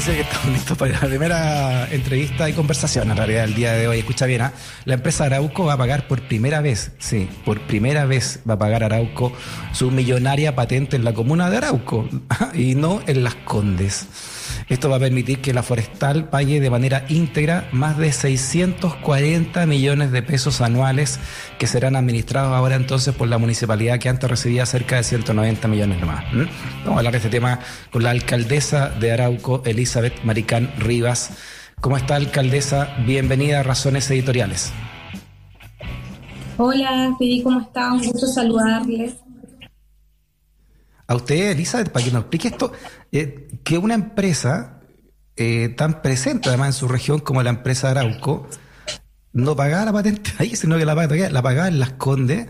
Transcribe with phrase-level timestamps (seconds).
[0.00, 3.86] decía que estamos listos para la primera entrevista y conversación, en realidad, el día de
[3.86, 3.98] hoy.
[3.98, 4.52] Escucha bien, ¿ah?
[4.86, 8.58] la empresa Arauco va a pagar por primera vez, sí, por primera vez va a
[8.58, 9.30] pagar Arauco
[9.72, 12.08] su millonaria patente en la comuna de Arauco
[12.54, 14.06] y no en Las Condes.
[14.70, 20.12] Esto va a permitir que la forestal pague de manera íntegra más de 640 millones
[20.12, 21.18] de pesos anuales
[21.58, 26.00] que serán administrados ahora entonces por la municipalidad que antes recibía cerca de 190 millones
[26.06, 26.24] más.
[26.84, 27.58] Vamos a hablar de este tema
[27.90, 31.32] con la alcaldesa de Arauco, Elizabeth Maricán Rivas.
[31.80, 32.94] ¿Cómo está, alcaldesa?
[33.04, 34.72] Bienvenida a Razones Editoriales.
[36.58, 37.92] Hola, Fidi, ¿cómo está?
[37.92, 39.14] Un gusto saludarles
[41.10, 42.72] a usted, Elizabeth, para que nos explique esto,
[43.10, 44.80] eh, que una empresa
[45.34, 48.46] eh, tan presente además en su región como la empresa Arauco,
[49.32, 52.46] no pagaba la patente ahí, sino que la la pagaba en Las Condes,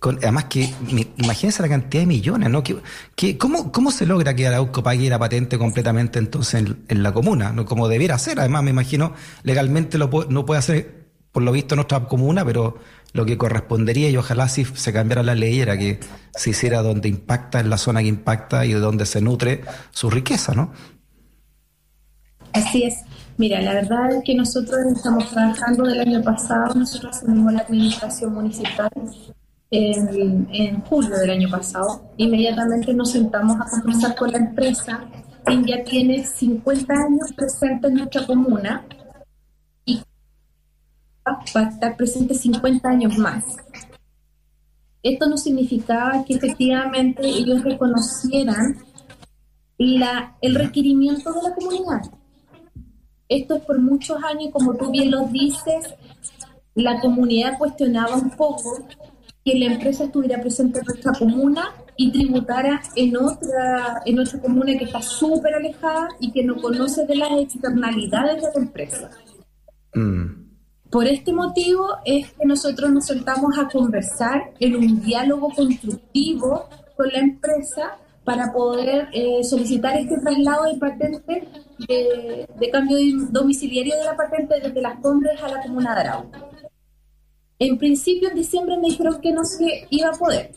[0.00, 0.74] con, además que,
[1.18, 2.64] imagínense la cantidad de millones, ¿no?
[2.64, 7.52] Que, ¿cómo, ¿Cómo se logra que Arauco pague la patente completamente entonces en, la comuna?
[7.52, 7.64] ¿no?
[7.64, 9.12] Como debiera ser, además me imagino,
[9.44, 10.10] legalmente no
[10.46, 11.07] puede hacer,
[11.38, 12.78] por lo visto, nuestra comuna, pero
[13.12, 16.00] lo que correspondería y ojalá si se cambiara la ley era que
[16.34, 20.10] se hiciera donde impacta, en la zona que impacta y de donde se nutre su
[20.10, 20.72] riqueza, ¿no?
[22.52, 23.02] Así es.
[23.36, 28.34] Mira, la verdad es que nosotros estamos trabajando del año pasado, nosotros asumimos la administración
[28.34, 28.90] municipal
[29.70, 32.02] en, en, julio del año pasado.
[32.16, 35.04] Inmediatamente nos sentamos a conversar con la empresa,
[35.44, 38.84] quien ya tiene 50 años presente en nuestra comuna
[41.56, 43.44] va a estar presente 50 años más.
[45.02, 48.78] Esto no significaba que efectivamente ellos reconocieran
[49.78, 52.02] la, el requerimiento de la comunidad.
[53.28, 55.94] Esto es por muchos años, como tú bien lo dices,
[56.74, 58.86] la comunidad cuestionaba un poco
[59.44, 64.76] que la empresa estuviera presente en nuestra comuna y tributara en otra, en otra comuna
[64.78, 69.10] que está súper alejada y que no conoce de las externalidades de la empresa.
[69.94, 70.47] Mm.
[70.90, 77.08] Por este motivo es que nosotros nos sentamos a conversar en un diálogo constructivo con
[77.08, 82.98] la empresa para poder eh, solicitar este traslado de patente de, cambio
[83.30, 86.38] domiciliario de la patente desde las Condes a la comuna de Arauco.
[87.58, 90.52] En principio, en diciembre me dijeron que no se iba a poder.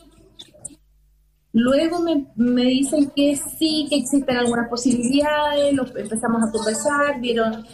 [1.52, 7.66] Luego me, me, dicen que sí, que existen algunas posibilidades, empezamos a conversar, vieron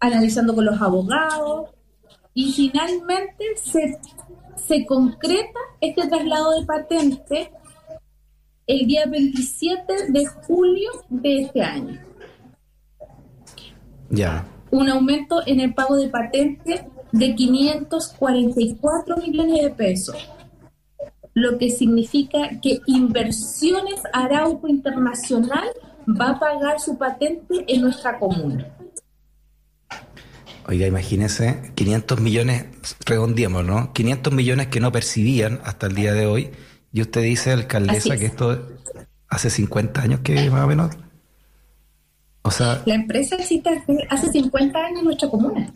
[0.00, 1.70] analizando con los abogados,
[2.38, 3.98] y finalmente se,
[4.54, 7.50] se concreta este traslado de patente
[8.64, 12.00] el día 27 de julio de este año.
[14.10, 14.46] Ya.
[14.70, 20.28] Un aumento en el pago de patente de 544 millones de pesos,
[21.34, 25.70] lo que significa que Inversiones Arauco Internacional
[26.08, 28.77] va a pagar su patente en nuestra comuna.
[30.68, 32.66] Oiga, imagínese, 500 millones,
[33.06, 33.94] redondeamos, ¿no?
[33.94, 36.50] 500 millones que no percibían hasta el día de hoy.
[36.92, 38.76] Y usted dice, alcaldesa, que esto
[39.30, 40.94] hace 50 años que más o menos.
[42.42, 42.82] O sea.
[42.84, 45.72] La empresa existe hace 50 años en nuestra comuna.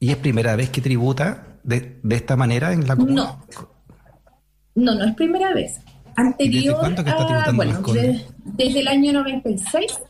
[0.00, 3.14] ¿Y es primera vez que tributa de, esta manera en la comuna?
[3.14, 3.46] No.
[4.74, 5.78] No, no es primera vez.
[6.16, 6.64] Anterior.
[6.64, 7.82] ¿Desde cuánto que está tributando bueno,
[8.44, 10.00] desde el año 96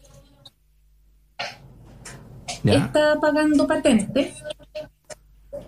[2.65, 4.34] está pagando patente.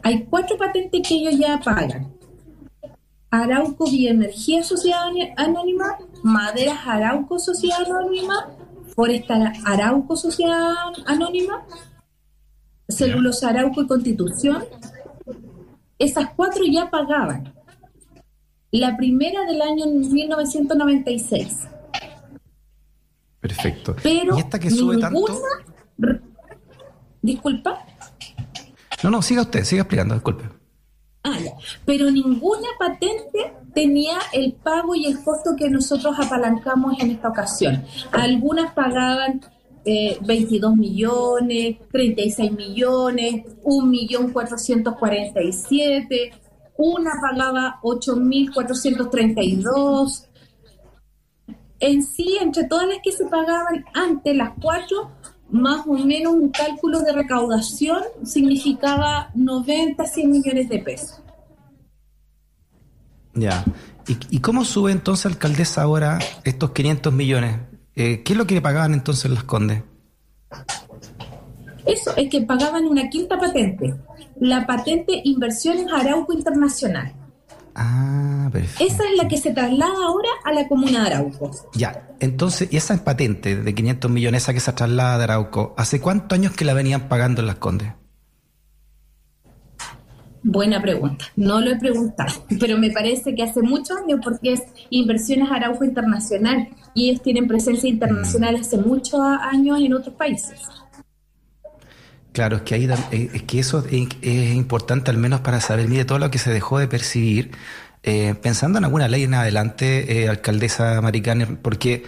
[0.03, 2.13] Hay cuatro patentes que ellos ya pagan.
[3.31, 8.51] Arauco Bioenergía Sociedad Anónima, Maderas Arauco Sociedad Anónima,
[8.95, 10.75] Forestal Arauco Sociedad
[11.07, 11.65] Anónima,
[12.89, 14.65] Celulosa Arauco y Constitución.
[15.99, 17.55] Esas cuatro ya pagaban.
[18.71, 21.69] La primera del año 1996.
[23.41, 23.97] Perfecto.
[24.03, 25.41] Pero ¿Y esta que sube tanto?
[27.23, 27.87] Disculpa.
[29.03, 30.45] No, no, siga usted, siga explicando, disculpe.
[31.25, 31.53] Ah, ya.
[31.85, 37.85] Pero ninguna patente tenía el pago y el costo que nosotros apalancamos en esta ocasión.
[38.11, 39.41] Algunas pagaban
[39.85, 46.33] 22 eh, millones, 36 millones, 1 millón 447,
[46.77, 50.29] una pagaba 8.432.
[51.81, 55.11] En sí, entre todas las que se pagaban antes, las cuatro,
[55.53, 61.21] más o menos un cálculo de recaudación significaba 90, 100 millones de pesos.
[63.35, 63.65] Ya.
[64.31, 67.57] ¿Y, cómo sube entonces, alcaldesa, ahora estos 500 millones?
[67.95, 69.83] Eh, ¿Qué es lo que pagaban entonces las Condes?
[71.87, 73.95] Eso, es que pagaban una quinta patente,
[74.41, 77.13] la patente Inversiones Arauco Internacional.
[77.75, 78.85] Ah, perfecto.
[78.85, 81.51] Esa es la que se traslada ahora a la comuna de Arauco.
[81.75, 86.01] Ya, entonces, y esa patente de 500 millones, esa que se traslada de Arauco, ¿hace
[86.01, 87.93] cuántos años que la venían pagando en Las Condes?
[90.45, 91.27] Buena pregunta.
[91.37, 95.85] No lo he preguntado, pero me parece que hace muchos años porque es Inversiones Arauco
[95.85, 100.61] Internacional y ellos tienen presencia internacional hace muchos años en otros países.
[102.33, 106.07] Claro, es que ahí eh, es que eso es, importante al menos para saber, mire,
[106.07, 107.51] todo lo que se dejó de percibir,
[108.03, 112.05] eh, pensando en alguna ley en adelante, eh, alcaldesa Maricane, porque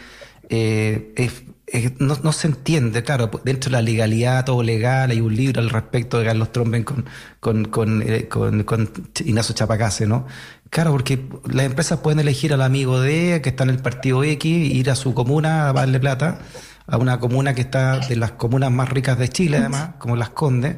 [1.99, 6.19] no, se entiende, claro, dentro de la legalidad, todo legal, hay un libro al respecto
[6.19, 7.05] de Carlos Tromben con,
[7.41, 8.91] con, con, con,
[9.25, 10.27] Ignacio Chapacase, ¿no?
[10.70, 11.20] Claro, porque
[11.50, 14.94] las empresas pueden elegir al amigo de que está en el partido X, ir a
[14.94, 16.41] su comuna a darle plata
[16.86, 20.31] a una comuna que está de las comunas más ricas de Chile, además, como Las
[20.31, 20.76] Condes,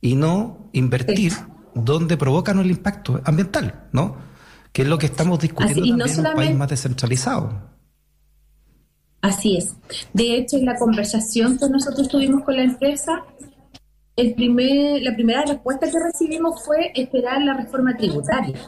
[0.00, 1.32] y no invertir
[1.74, 4.16] donde provocan el impacto ambiental, ¿no?
[4.72, 7.70] Que es lo que estamos discutiendo también en un país más descentralizado.
[9.20, 9.76] Así es.
[10.12, 13.22] De hecho, en la conversación que nosotros tuvimos con la empresa,
[14.16, 18.58] el primer, la primera respuesta que recibimos fue esperar la reforma tributaria.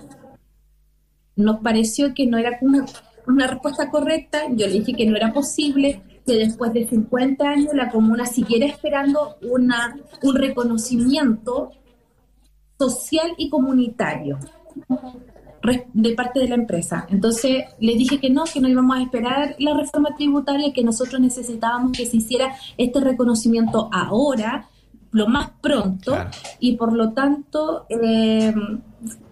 [1.36, 2.86] Nos pareció que no era una,
[3.26, 7.74] una respuesta correcta, yo le dije que no era posible, que después de 50 años
[7.74, 11.70] la comuna siguiera esperando una, un reconocimiento
[12.78, 14.38] social y comunitario
[15.92, 17.06] de parte de la empresa.
[17.08, 21.20] Entonces le dije que no, que no íbamos a esperar la reforma tributaria, que nosotros
[21.20, 24.68] necesitábamos que se hiciera este reconocimiento ahora,
[25.10, 26.16] lo más pronto,
[26.58, 28.52] y por lo tanto, eh,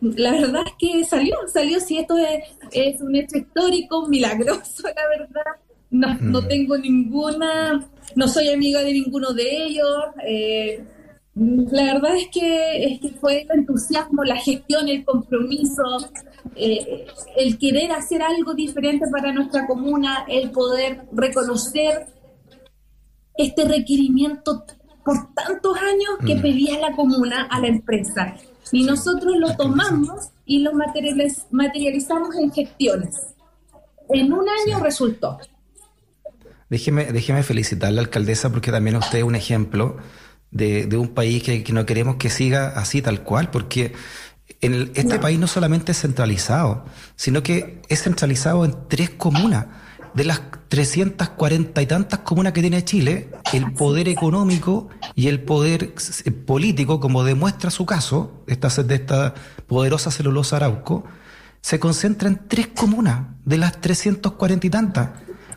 [0.00, 5.18] la verdad es que salió, salió, si esto es, es un hecho histórico, milagroso, la
[5.18, 5.52] verdad,
[5.92, 6.48] no, no mm.
[6.48, 7.86] tengo ninguna,
[8.16, 10.04] no soy amiga de ninguno de ellos.
[10.26, 10.84] Eh,
[11.34, 15.82] la verdad es que, es que fue el entusiasmo, la gestión, el compromiso,
[16.56, 17.06] eh,
[17.36, 22.06] el querer hacer algo diferente para nuestra comuna, el poder reconocer
[23.36, 24.64] este requerimiento
[25.04, 26.42] por tantos años que mm.
[26.42, 28.34] pedía la comuna a la empresa.
[28.70, 33.34] Y nosotros lo tomamos y lo materializamos en gestiones.
[34.08, 35.38] En un año resultó.
[36.72, 39.98] Déjeme, déjeme felicitar a la alcaldesa porque también usted es un ejemplo
[40.50, 43.92] de, un país que, no queremos que siga así tal cual, porque
[44.62, 49.66] en este país no solamente es centralizado, sino que es centralizado en tres comunas.
[50.14, 55.92] De las 340 y tantas comunas que tiene Chile, el poder económico y el poder
[56.46, 59.34] político, como demuestra su caso, esta, de esta
[59.66, 61.04] poderosa celulosa Arauco,
[61.60, 65.10] se concentra en tres comunas de las 340 y tantas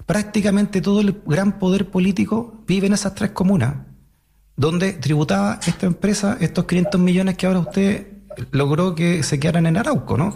[0.06, 3.76] prácticamente todo el gran poder político vive en esas tres comunas,
[4.56, 8.08] donde tributaba esta empresa estos 500 millones que ahora usted
[8.52, 10.36] logró que se quedaran en Arauco, ¿no?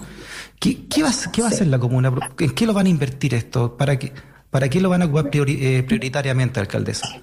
[0.60, 2.14] ¿Qué, qué, va, qué va, a hacer la comuna?
[2.38, 3.78] ¿En qué lo van a invertir esto?
[3.78, 4.12] ¿Para qué,
[4.50, 7.22] para qué lo van a ocupar eh, prioritariamente, alcaldesa?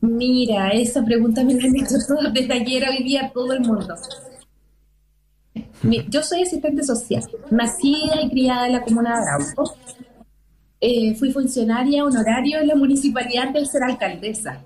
[0.00, 3.94] Mira, esa pregunta me la han hecho todos desde ayer hoy día todo el mundo.
[6.08, 9.74] Yo soy asistente social, nacida y criada en la comuna de Arauco
[10.80, 14.64] eh, fui funcionaria honorario en la municipalidad de ser alcaldesa.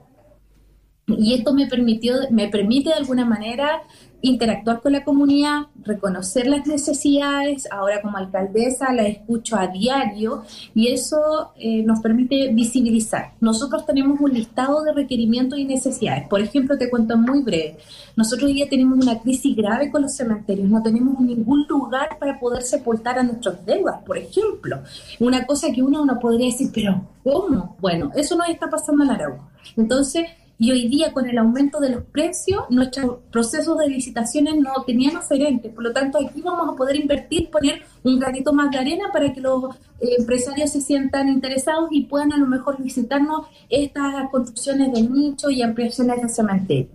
[1.06, 3.82] Y esto me permitió, me permite de alguna manera
[4.22, 10.42] interactuar con la comunidad, reconocer las necesidades, ahora como alcaldesa la escucho a diario
[10.74, 13.32] y eso eh, nos permite visibilizar.
[13.40, 16.28] Nosotros tenemos un listado de requerimientos y necesidades.
[16.28, 17.78] Por ejemplo, te cuento muy breve,
[18.16, 22.38] nosotros hoy día tenemos una crisis grave con los cementerios, no tenemos ningún lugar para
[22.38, 24.80] poder sepultar a nuestros deudas, por ejemplo.
[25.18, 27.76] Una cosa que uno no podría decir, pero ¿cómo?
[27.80, 29.48] Bueno, eso nos está pasando en Arauco.
[29.76, 30.26] Entonces,
[30.60, 35.16] y hoy día con el aumento de los precios, nuestros procesos de licitaciones no tenían
[35.16, 35.72] oferentes.
[35.72, 39.32] Por lo tanto, aquí vamos a poder invertir, poner un granito más de arena para
[39.32, 44.92] que los eh, empresarios se sientan interesados y puedan a lo mejor visitarnos estas construcciones
[44.92, 46.88] de nicho y ampliaciones de cementerio.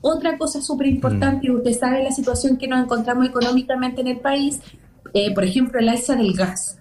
[0.00, 1.58] Otra cosa súper importante, y mm.
[1.58, 4.60] usted sabe la situación que nos encontramos económicamente en el país,
[5.14, 6.78] eh, por ejemplo, el alza del gas.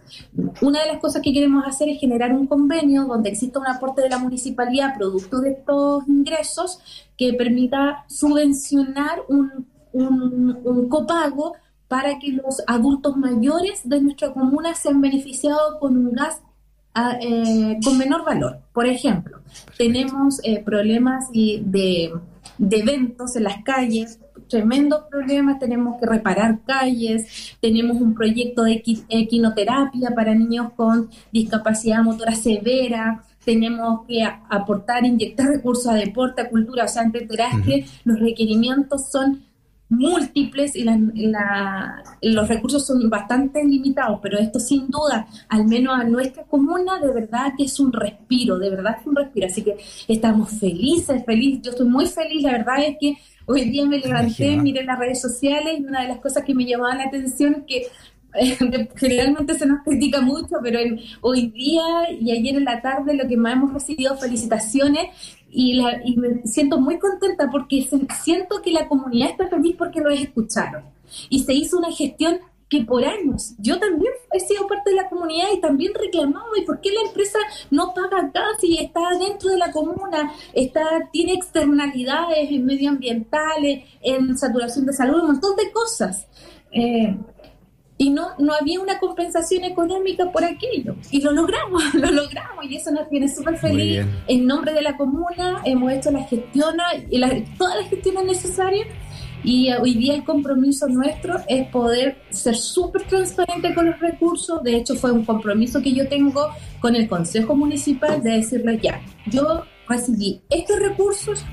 [0.61, 4.01] Una de las cosas que queremos hacer es generar un convenio donde exista un aporte
[4.01, 6.79] de la municipalidad producto de estos ingresos
[7.17, 11.53] que permita subvencionar un, un, copago
[11.87, 16.41] para que los adultos mayores de nuestra comuna sean beneficiados con un gas
[16.93, 18.59] ah, eh, con menor valor.
[18.73, 19.41] Por ejemplo,
[19.77, 22.11] tenemos eh, problemas de,
[22.57, 24.19] de eventos en las calles,
[24.51, 32.03] tremendos problemas, tenemos que reparar calles, tenemos un proyecto de equinoterapia para niños con discapacidad
[32.03, 37.85] motora severa, tenemos que aportar, inyectar recursos a deporte, a cultura, o sea, entenderás que
[38.03, 39.43] los requerimientos son
[39.91, 40.85] múltiples y
[42.21, 47.13] los recursos son bastante limitados, pero esto sin duda, al menos a nuestra comuna, de
[47.13, 49.47] verdad que es un respiro, de verdad que es un respiro.
[49.47, 51.61] Así que estamos felices, felices.
[51.61, 55.21] Yo estoy muy feliz, la verdad es que hoy día me levanté, miré las redes
[55.21, 57.87] sociales y una de las cosas que me llamaban la atención es que
[58.95, 60.79] generalmente se nos critica mucho, pero
[61.19, 61.83] hoy día
[62.17, 65.09] y ayer en la tarde lo que más hemos recibido felicitaciones
[65.51, 67.87] y, me siento muy contenta porque
[68.23, 70.83] siento que la comunidad está feliz porque lo escucharon.
[71.29, 72.39] Y se hizo una gestión
[72.69, 76.61] que por años yo también he sido parte de la comunidad y también reclamaba, ¿y
[76.61, 77.37] por qué la empresa
[77.69, 80.31] no paga acá si está dentro de la comuna?
[80.53, 86.27] Está, tiene externalidades medioambientales, en saturación de salud, un montón de cosas.
[86.71, 87.13] Eh,
[88.01, 90.95] y no, no había una compensación económica por aquello.
[91.11, 94.03] Y lo logramos, lo logramos y eso nos tiene súper feliz.
[94.27, 97.05] En nombre de la comuna hemos hecho las gestiones,
[97.59, 98.87] todas las gestiones necesarias
[99.43, 104.63] y hoy día el compromiso nuestro es poder ser súper transparente con los recursos.
[104.63, 108.99] De hecho, fue un compromiso que yo tengo con el Consejo Municipal de decirles ya,
[109.27, 111.45] yo recibí estos recursos,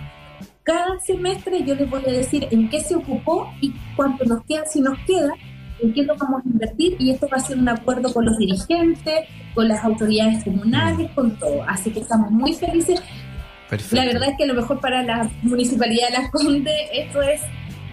[0.62, 4.64] cada semestre yo les voy a decir en qué se ocupó y cuánto nos queda,
[4.64, 5.34] si nos queda,
[5.80, 8.36] en qué lo vamos a invertir y esto va a ser un acuerdo con los
[8.38, 11.62] dirigentes, con las autoridades comunales, con todo.
[11.66, 13.00] Así que estamos muy felices.
[13.90, 17.42] La verdad es que a lo mejor para la municipalidad de Las Condes esto es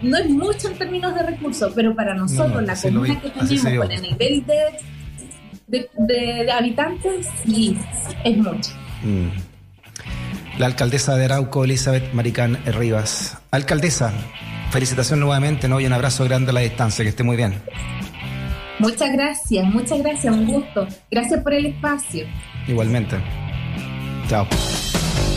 [0.02, 3.90] no es mucho en términos de recursos, pero para nosotros, la comuna que tenemos con
[3.90, 4.44] el nivel
[5.66, 7.78] de, de, habitantes, sí,
[8.24, 8.70] es mucho.
[9.02, 9.28] Mm.
[10.58, 13.38] La alcaldesa de Arauco, Elizabeth Maricán Rivas.
[13.50, 14.12] Alcaldesa,
[14.70, 15.80] felicitación nuevamente, ¿no?
[15.80, 17.60] Y un abrazo grande a la distancia, que esté muy bien.
[18.78, 20.86] Muchas gracias, muchas gracias, un gusto.
[21.10, 22.26] Gracias por el espacio.
[22.66, 23.16] Igualmente.
[24.28, 24.46] Chao.